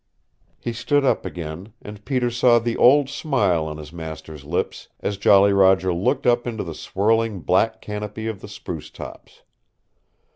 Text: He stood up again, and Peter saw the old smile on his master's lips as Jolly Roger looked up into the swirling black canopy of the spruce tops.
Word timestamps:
He 0.59 0.73
stood 0.73 1.05
up 1.05 1.27
again, 1.27 1.73
and 1.79 2.03
Peter 2.03 2.31
saw 2.31 2.57
the 2.57 2.75
old 2.75 3.07
smile 3.07 3.67
on 3.67 3.77
his 3.77 3.93
master's 3.93 4.43
lips 4.43 4.87
as 4.99 5.15
Jolly 5.15 5.53
Roger 5.53 5.93
looked 5.93 6.25
up 6.25 6.47
into 6.47 6.63
the 6.63 6.73
swirling 6.73 7.41
black 7.41 7.81
canopy 7.83 8.25
of 8.25 8.41
the 8.41 8.47
spruce 8.47 8.89
tops. 8.89 9.43